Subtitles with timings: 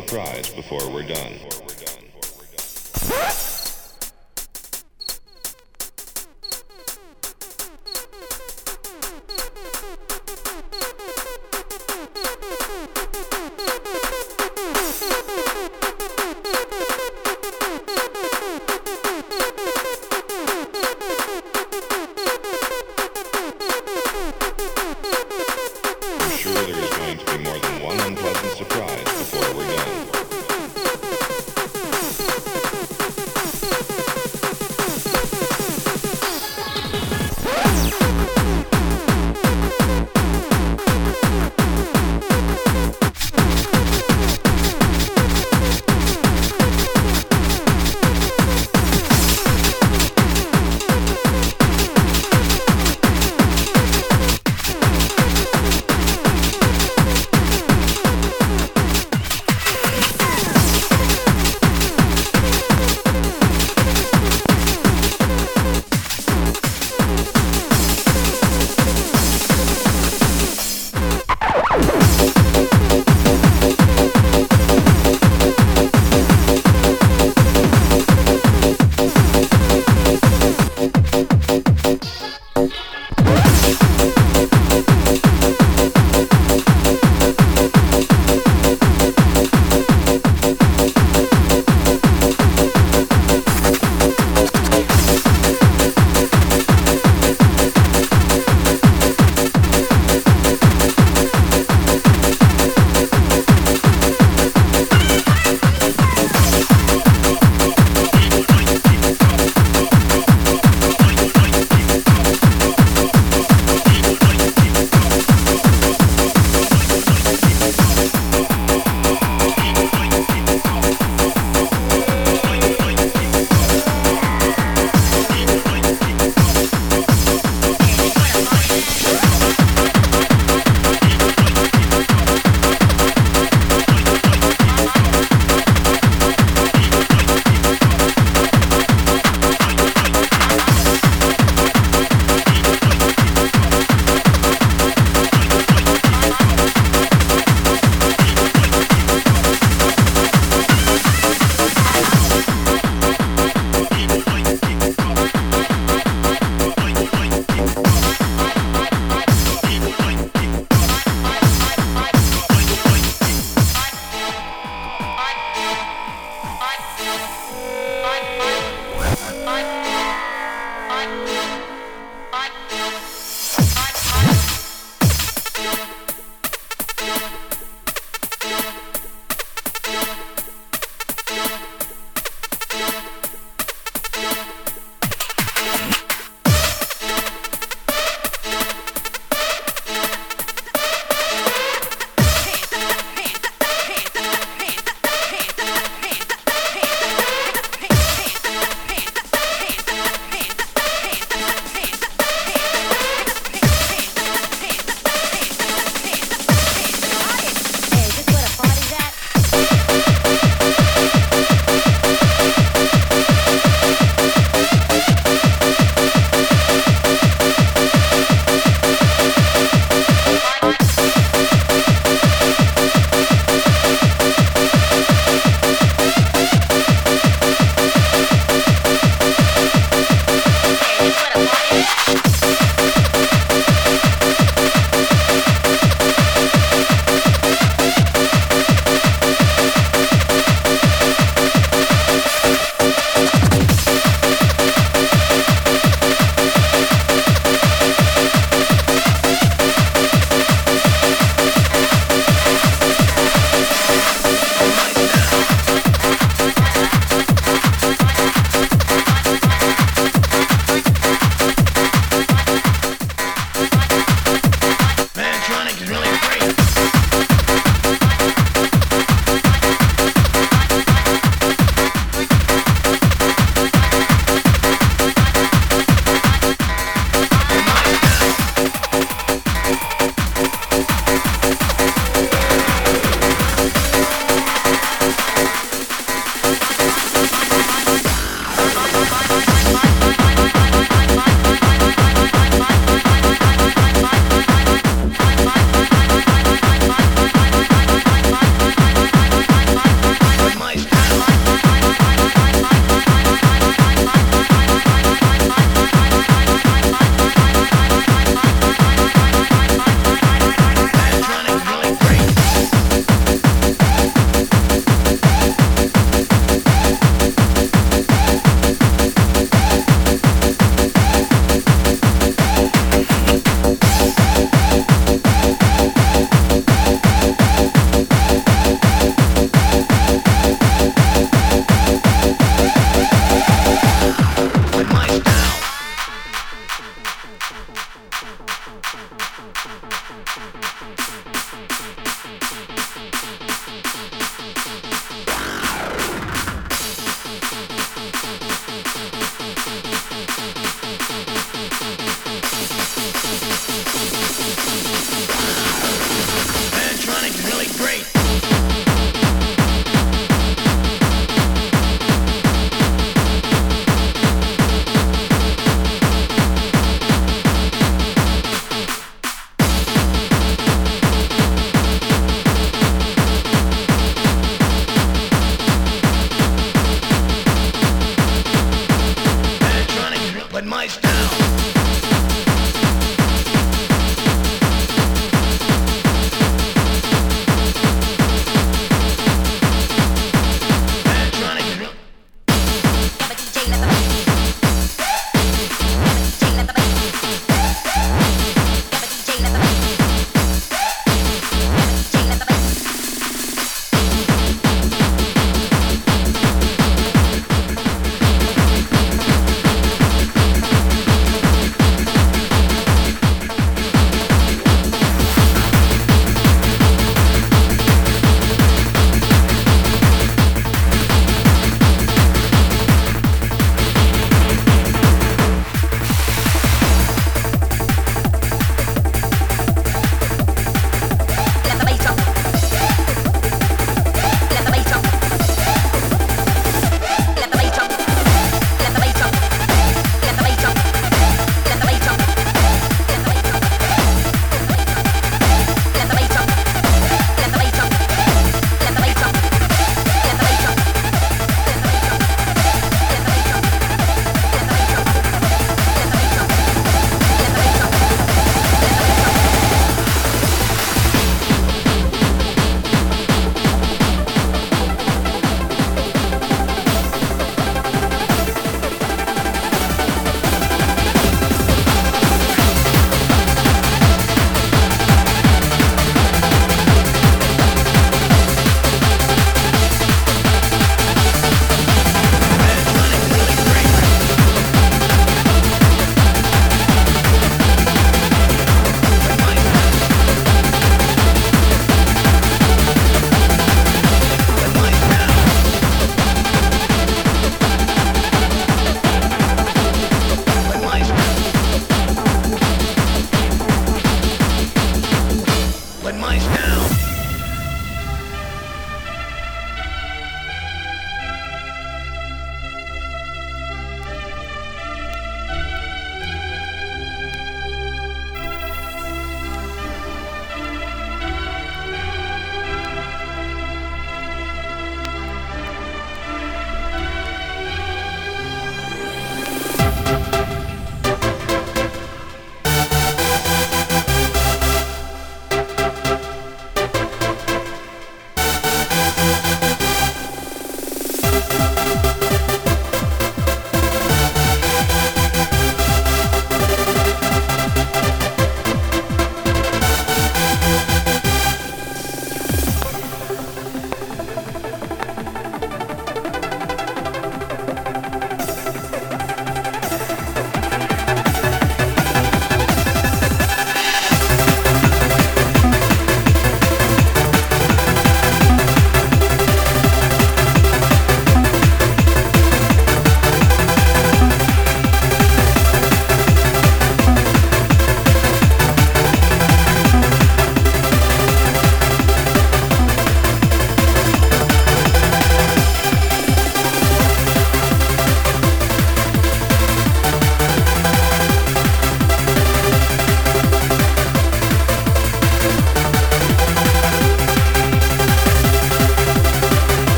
[0.00, 1.49] Surprise before we're done.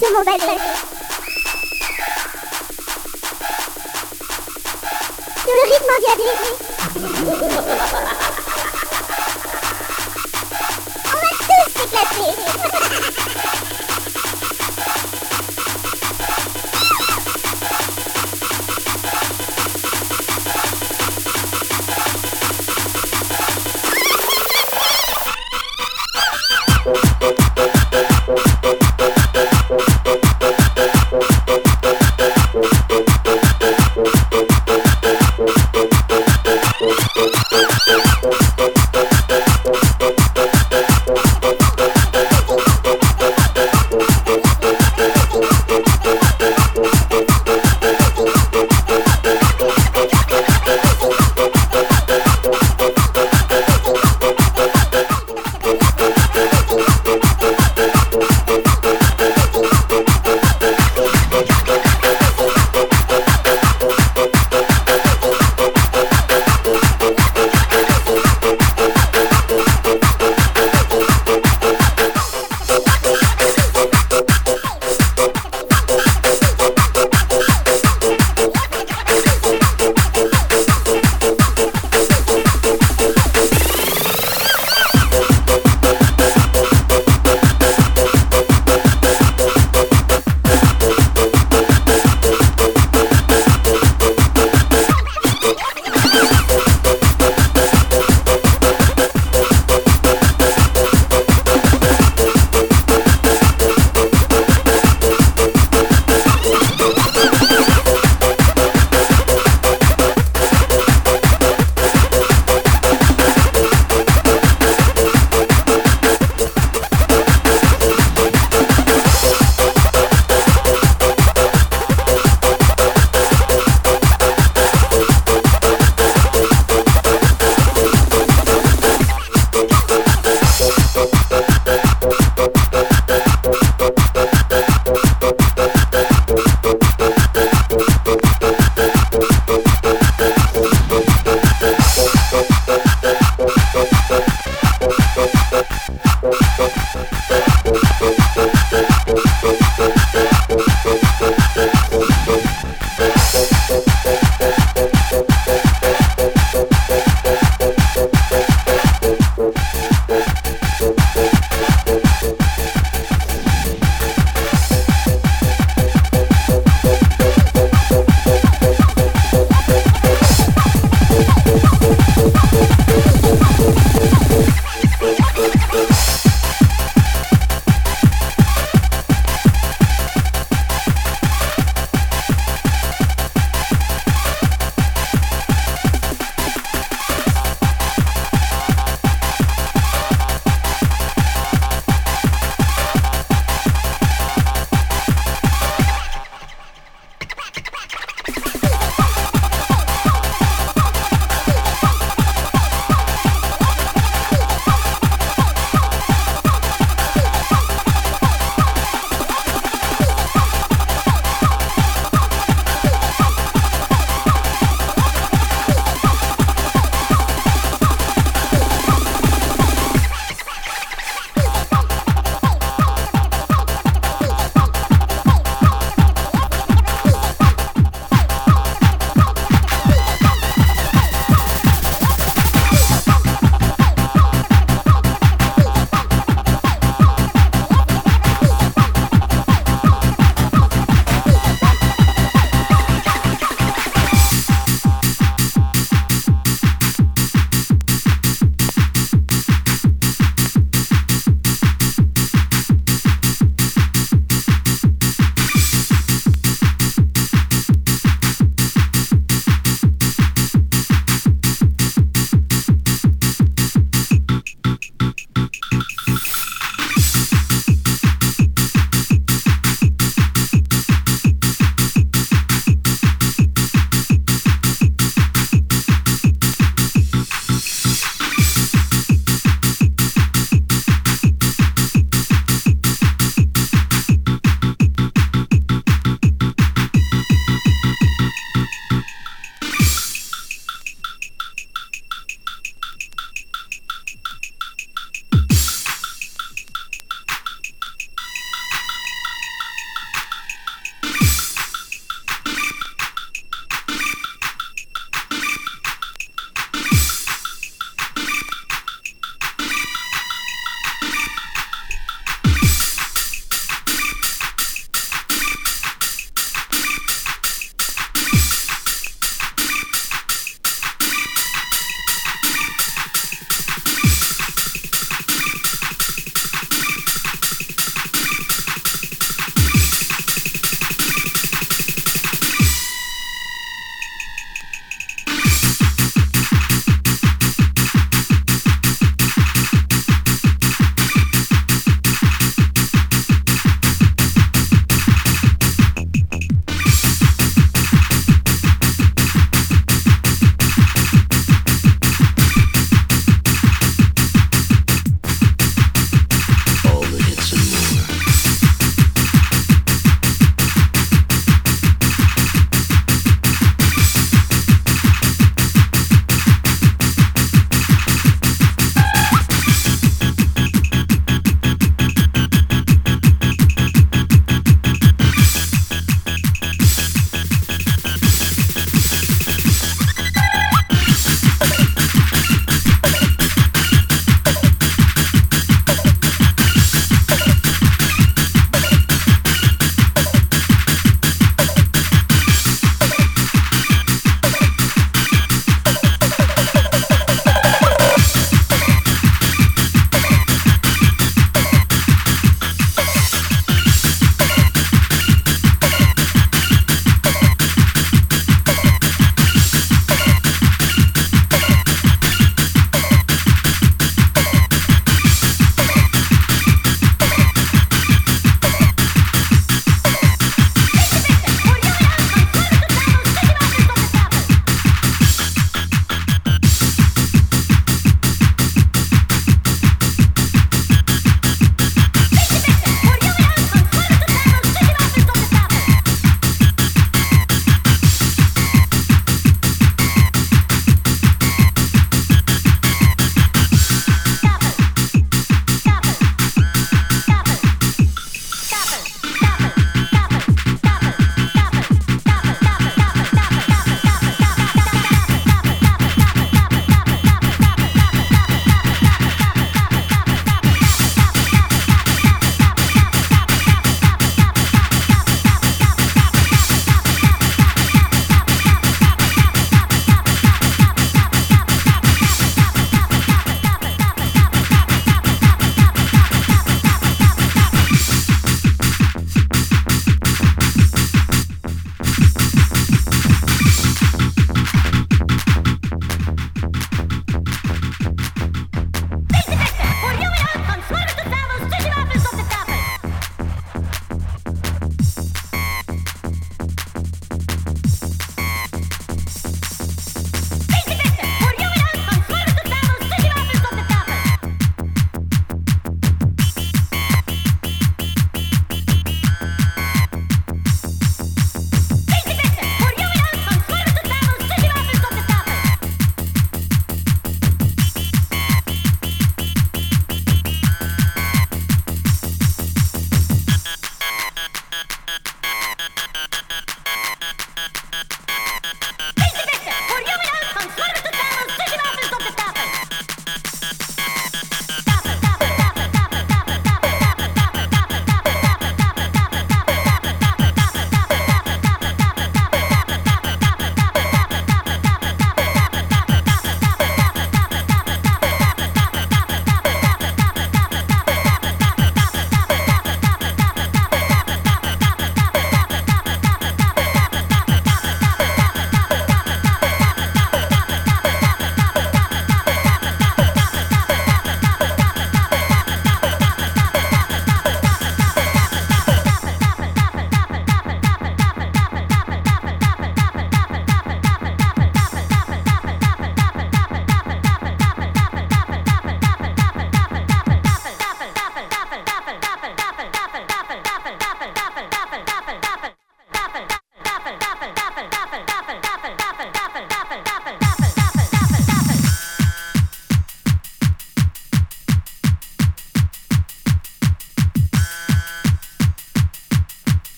[0.00, 0.56] sur mon bazar.
[5.44, 6.32] Sur le rythme en endiablé.
[11.04, 12.49] On va tous s'éclater.